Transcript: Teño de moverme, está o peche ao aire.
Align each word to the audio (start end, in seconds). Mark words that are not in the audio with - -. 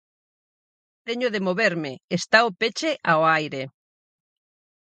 Teño 1.07 1.27
de 1.33 1.43
moverme, 1.47 1.91
está 2.17 2.37
o 2.49 2.55
peche 2.59 2.91
ao 3.11 3.21
aire. 3.37 3.63